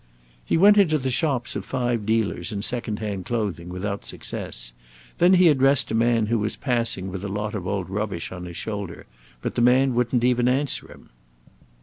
[0.43, 4.73] "He went into the shops of five dealers in second hand clothing without success.
[5.19, 8.45] Then he addressed a man who was passing with a lot of old rubbish on
[8.45, 9.05] his shoulder:
[9.43, 11.09] but the man wouldn't even answer him."